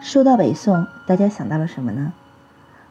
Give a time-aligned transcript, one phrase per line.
[0.00, 2.12] 说到北宋，大家想到了什么呢？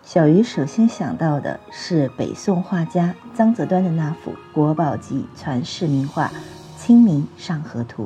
[0.02, 6.28] 小鱼首先想到的是北宋画家张择端的那幅国宝级传世名画
[6.78, 8.06] 《清明上河图》。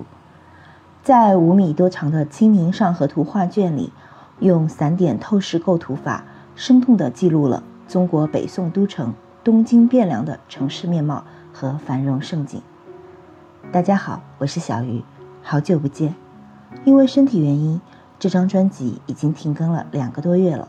[1.01, 3.91] 在五米多长的《清明上河图》画卷里，
[4.39, 6.25] 用散点透视构图法，
[6.55, 9.13] 生动地记录了中国北宋都城
[9.43, 11.23] 东京汴梁的城市面貌
[11.53, 12.61] 和繁荣盛景。
[13.71, 15.03] 大家好，我是小鱼，
[15.41, 16.13] 好久不见。
[16.83, 17.79] 因为身体原因。
[18.19, 20.67] 这张专辑已经停更了两个多月了，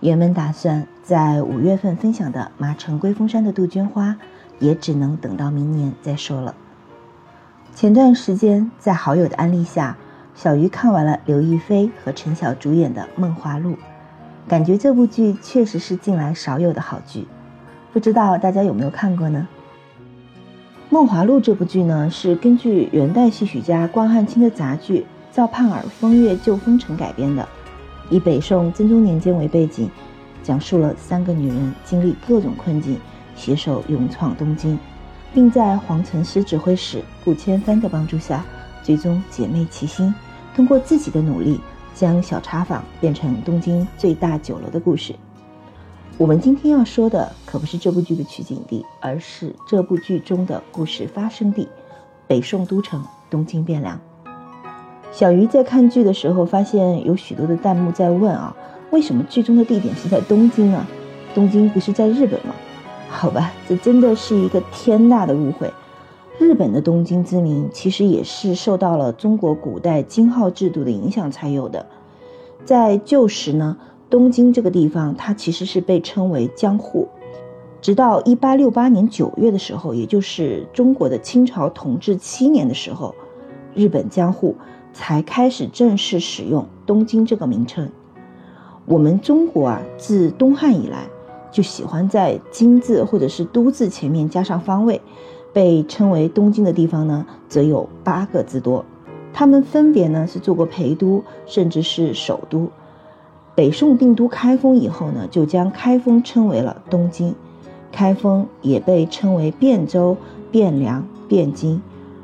[0.00, 4.10] 原本打算在五月份分享的《麻城归峰山的杜鹃花》，
[4.58, 6.54] 也只能等到明年再说了。
[7.74, 9.96] 前段时间在好友的安利下，
[10.34, 13.72] 小鱼看完了刘亦菲和陈晓主演的《梦华录》，
[14.46, 17.26] 感觉这部剧确实是近来少有的好剧，
[17.94, 19.48] 不知道大家有没有看过呢？
[20.90, 25.06] 《梦华录》这部剧呢，是根据元代戏曲家关汉卿的杂剧。
[25.34, 27.48] 赵盼儿《风月旧风尘》改编的，
[28.08, 29.90] 以北宋真宗年间为背景，
[30.44, 33.00] 讲述了三个女人经历各种困境，
[33.34, 34.78] 携手勇闯东京，
[35.34, 38.44] 并在黄承师指挥使顾千帆的帮助下，
[38.80, 40.14] 最终姐妹齐心，
[40.54, 41.60] 通过自己的努力，
[41.96, 45.12] 将小茶坊变成东京最大酒楼的故事。
[46.16, 51.68] 我们今天要说的可不是这部剧的取景地，而是这部剧中的故事发生地——
[52.28, 54.00] 北宋都城东京汴梁。
[55.14, 58.52] 小鱼在看剧的时候，发现有许多的弹幕在问啊，
[58.90, 60.84] 为什么剧中的地点是在东京啊？
[61.32, 62.52] 东京不是在日本吗？
[63.08, 65.72] 好吧，这真的是一个天大的误会。
[66.36, 71.86] 日本的东京之名，其实也是受到了中国古代京号制度的影响才有的。
[72.64, 73.76] 在旧时呢，
[74.10, 77.06] 东京这个地方，它其实是被称为江户。
[77.80, 83.14] 直到一八六八年九月的时候，也就是中国的清朝统治七年的时候，
[83.76, 84.56] 日本江户。
[84.94, 87.90] 才开始正式使用东京这个名称。
[88.86, 91.06] 我们中国啊，自东汉以来
[91.50, 95.00] 就喜欢在京字或者是都字前面加上方位，
[95.52, 98.84] 被称为东京的地方呢，则有八个之多。
[99.32, 102.68] 他们分别呢是做过陪都，甚至是首都。
[103.54, 107.34] 北宋定都开封以后呢，就将开封称为了东京。
[107.90, 110.16] 开封也被称为汴州、
[110.52, 111.80] 汴梁、汴京。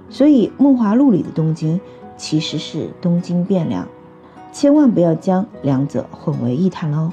[0.09, 1.81] 所以《梦华录》里的东京。
[2.21, 3.89] 其实是东京汴梁，
[4.53, 7.11] 千万不要将两者混为一谈喽。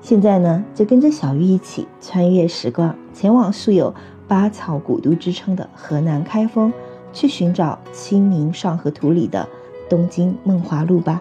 [0.00, 3.94] 现在呢，就跟着小玉一起穿越时光，前往素有
[4.26, 6.72] “八草古都”之称的河南开封，
[7.12, 9.46] 去寻找《清明上河图》里的
[9.90, 11.20] 东京梦华录吧。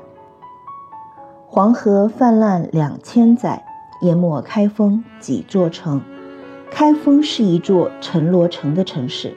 [1.47, 3.61] 黄河泛滥两千载，
[4.03, 6.01] 淹没开封几座城。
[6.71, 9.35] 开封是一座城罗城的城市。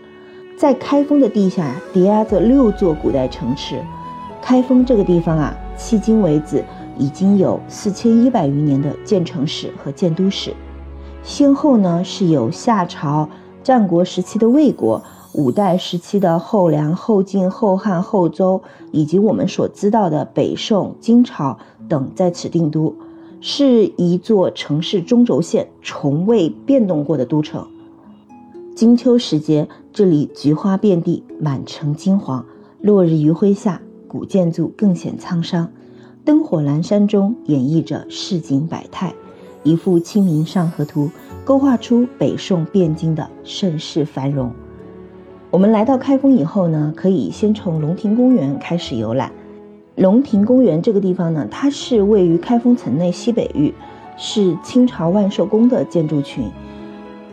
[0.62, 3.82] 在开封的地下叠压着六座古代城池。
[4.40, 6.64] 开封这个地方啊，迄今为止
[6.96, 10.54] 已经有四千一百余年的建城史和建都史。
[11.24, 13.28] 先后呢是有夏朝、
[13.64, 15.02] 战国时期的魏国、
[15.32, 18.62] 五代时期的后梁、后晋、后汉、后周，
[18.92, 21.58] 以及我们所知道的北宋、金朝
[21.88, 22.94] 等在此定都，
[23.40, 27.66] 是一座城市中轴线从未变动过的都城。
[28.74, 32.44] 金秋时节，这里菊花遍地，满城金黄。
[32.80, 35.70] 落日余晖下，古建筑更显沧桑。
[36.24, 39.12] 灯火阑珊中，演绎着市井百态，
[39.62, 41.04] 一幅《清明上河图》，
[41.44, 44.50] 勾画出北宋汴京的盛世繁荣。
[45.50, 49.30] 我们来到开封以后呢，可以先从龙亭公园开始游览。
[49.96, 53.74] 龙亭公园这个地方呢，它是位于开封城内西北隅，
[54.16, 56.50] 是清朝万寿宫的建筑群。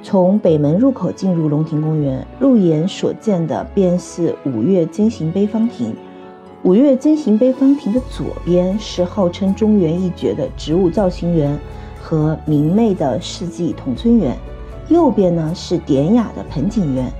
[0.01, 5.93] 从北门入口进入龙亭公园，入眼所见的便是五岳真行碑方亭。
[6.63, 11.57] 五岳真行碑方亭的左边是号称中原一绝的植物造型园
[12.01, 14.35] 和明媚的世纪同春园，
[14.87, 17.11] 右边呢是典雅的盆景园。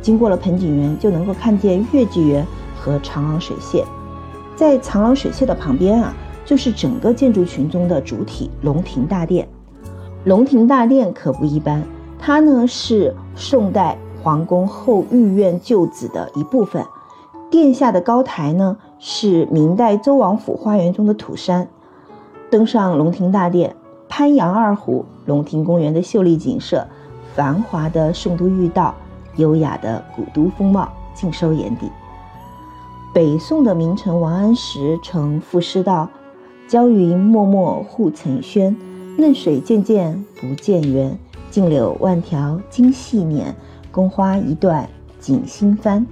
[0.00, 2.46] 经过了盆景园，就能够看见月季园
[2.78, 3.82] 和长廊水榭。
[4.54, 9.48] 在长廊水榭的旁边啊，就是整个建筑群中的主体龙亭大殿。
[10.24, 11.82] 龙亭大殿可不一般。
[12.26, 16.84] 它呢是宋代皇宫后御苑旧址的一部分，
[17.52, 21.68] 殿下的高台呢是明代周王府花园中的土山。
[22.50, 23.76] 登上龙亭大殿，
[24.08, 26.84] 攀阳二湖，龙亭公园的秀丽景色，
[27.36, 28.92] 繁华的宋都御道，
[29.36, 31.88] 优雅的古都风貌，尽收眼底。
[33.14, 36.08] 北宋的名臣王安石曾赋诗道
[36.66, 38.76] ：“娇云脉脉护城轩，
[39.16, 41.16] 嫩水渐渐不见源。”
[41.56, 43.56] 径柳万条金细捻，
[43.90, 44.86] 宫花一段
[45.18, 46.06] 锦心翻。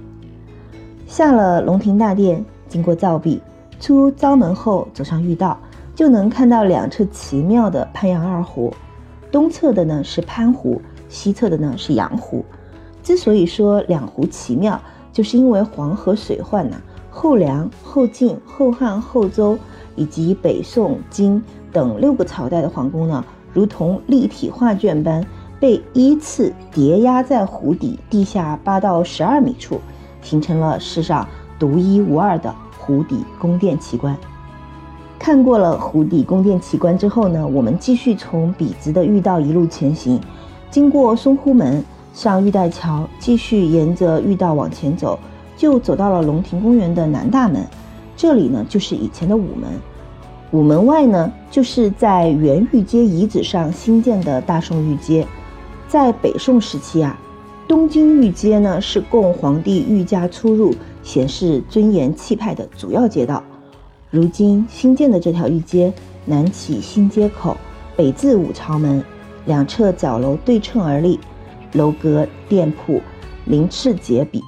[1.05, 3.39] 下了龙亭大殿，经过造壁，
[3.79, 5.55] 出遭门后走上御道，
[5.93, 8.73] 就能看到两侧奇妙的潘阳二湖。
[9.31, 12.43] 东侧的呢是潘湖，西侧的呢是阳湖。
[13.03, 14.81] 之所以说两湖奇妙，
[15.13, 16.81] 就是因为黄河水患呐，
[17.11, 19.55] 后梁、后晋、后汉、后周
[19.95, 21.39] 以及北宋、金
[21.71, 25.23] 等六个朝代的皇宫呢，如同立体画卷般
[25.59, 29.79] 被依次叠压在湖底地下八到十二米处，
[30.21, 34.15] 形成了世上独一无二的湖底宫殿奇观。
[35.17, 40.19] 看过了湖底宫殿奇观之后呢，我们继续从笔直的御道一路前行，
[40.69, 45.17] 经过松湖门，上玉带桥，继续沿着御道往前走，
[45.57, 47.65] 就走到了龙庭公园的南大门。
[48.15, 49.69] 这里呢，就是以前的午门。
[50.51, 55.25] 午门外呢，就是在元御街遗址上新建的大宋御街。
[55.87, 57.17] 在北宋时期啊，
[57.67, 60.73] 东京御街呢是供皇帝御驾出入、
[61.03, 63.41] 显示尊严气派的主要街道。
[64.09, 65.93] 如今新建的这条御街，
[66.25, 67.55] 南起新街口，
[67.95, 69.03] 北至五朝门，
[69.45, 71.19] 两侧角楼对称而立，
[71.73, 73.01] 楼阁店铺
[73.45, 74.41] 鳞次栉比。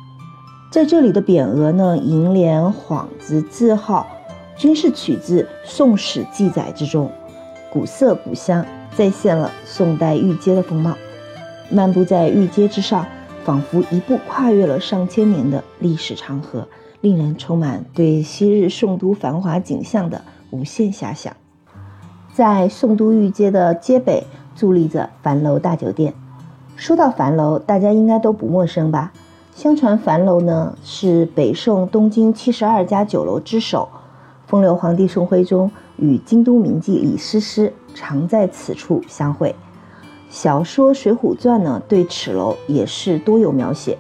[0.72, 4.08] 在这里的匾额呢，楹联、幌子、字号，
[4.58, 7.10] 均是取自宋史记载之中，
[7.72, 10.98] 古色古香，再现了宋代御街的风貌。
[11.70, 13.06] 漫步在御街之上，
[13.44, 16.68] 仿佛一步跨越了上千年的历史长河。
[17.02, 20.20] 令人充满对昔日宋都繁华景象的
[20.50, 21.32] 无限遐想。
[22.34, 24.26] 在宋都御街的街北
[24.58, 26.16] 伫立着樊楼大酒店。
[26.76, 29.14] 说到樊楼，大家应该都不陌生吧？
[29.54, 33.88] 相传樊楼呢是北宋东京七十二家酒楼之首，
[34.48, 39.56] 风流皇帝宋徽宗与京都名妓李师师常在此处相会。
[40.30, 43.98] 小说《水浒传》呢对此楼也是多有描写。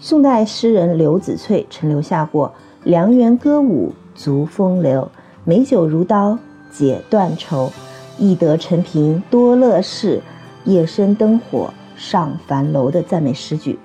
[0.00, 2.52] 宋代诗人刘子翠曾留下过
[2.84, 5.10] “良缘歌舞足风流，
[5.44, 6.38] 美酒如刀
[6.72, 7.70] 解断愁，
[8.18, 10.20] 易得陈平多乐事，
[10.64, 13.78] 夜深灯火上樊楼”的赞美诗句。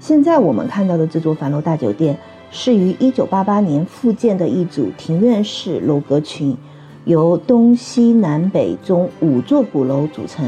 [0.00, 2.18] 现在我们看到的这座樊楼大酒店，
[2.50, 6.56] 是于1988年复建的一组庭院式楼阁群，
[7.04, 10.44] 由东西南北中五座鼓楼组成，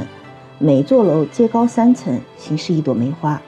[0.59, 3.41] 每座楼皆高三层，形似一朵梅花。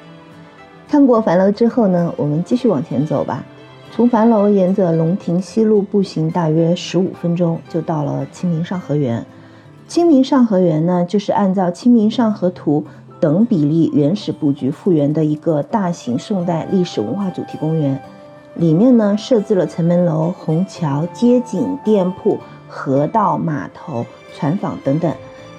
[0.86, 3.42] 看过樊楼之后呢，我们继续往前走吧。
[3.90, 9.24] 从樊楼沿着龙亭西路步行大约十五分钟，就到了清明上河园。
[9.86, 12.84] 清明上河园呢，就是按照《清明上河图》
[13.20, 17.98] 等比例原始布局复原的一个大型宋代历史文化主题公园。
[18.54, 22.38] 里面呢，设置了城门楼、虹桥、街景、店铺、
[22.68, 24.04] 河道、码头、
[24.36, 25.10] 船坊等等，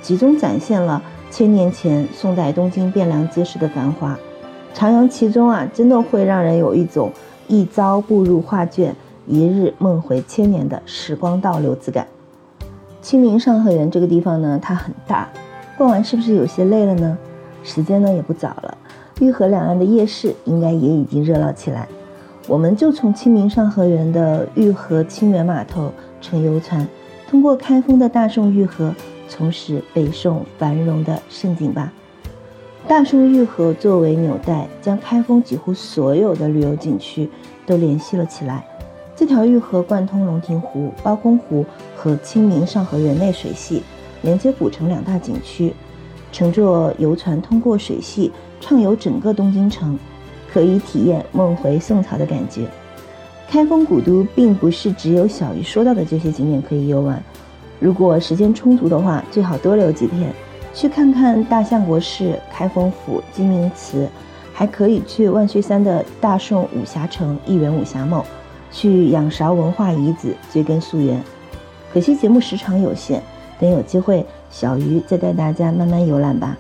[0.04, 1.02] 集中展现了
[1.32, 4.18] 千年前宋代东京汴梁街市的繁华。
[4.74, 7.12] 徜徉其中啊，真的会让人有一种
[7.48, 8.96] 一朝步入画卷，
[9.28, 12.08] 一日梦回千年的时光倒流之感。
[13.02, 15.30] 清明上河园这个地方呢，它很大，
[15.78, 17.18] 逛完是不是有些累了呢？
[17.64, 18.78] 时间呢也不早了，
[19.20, 21.88] 玉河两岸的夜市应该也已经热闹起来。
[22.48, 25.92] 我们就从清明上河园的玉河清源码头
[26.22, 26.88] 乘游船，
[27.30, 28.94] 通过开封的大宋玉河，
[29.30, 31.94] 重拾北宋繁荣的盛景吧。
[32.88, 37.30] 大宋玉河作为纽带，将开封几乎所有的旅游景区
[37.66, 38.66] 都联系了起来。
[39.16, 41.66] 这条玉河贯通龙亭湖、包公湖
[41.96, 43.84] 和清明上河园内水系，
[44.22, 45.74] 连接古城两大景区。
[46.32, 50.00] 乘坐游船通过水系畅游整个东京城，
[50.52, 52.66] 可以体验梦回宋朝的感觉。
[53.48, 57.22] 开封古都并不是只有小鱼说到的这些景点可以游玩，
[57.80, 60.32] 如果时间充足的话，最好多留几天。
[60.72, 64.08] 去看看大相国寺、开封府、鸡鸣祠，
[64.54, 68.24] 还可以去万岁山的大宋武侠城一元武侠梦，
[68.72, 71.20] 去仰韶文化遗址追根溯源。
[71.92, 73.22] 可惜节目时长有限，
[73.60, 76.56] 等有机会，小鱼再带大家慢慢游览吧。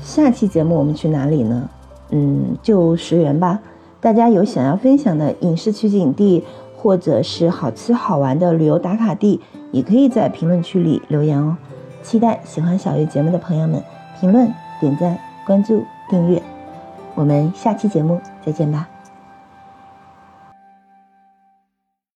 [0.00, 1.68] 下期节目我们去哪里呢？
[2.10, 3.58] 嗯，就随缘吧。
[4.00, 6.44] 大家有想要分享的影视取景地，
[6.82, 11.56] 或者是好吃好玩的旅游打卡地，也可以在评论区里留言哦。
[12.02, 13.80] 期待喜欢小月节目的朋友们
[14.18, 16.42] 评论、点赞、关注、订阅，
[17.14, 18.88] 我们下期节目再见吧。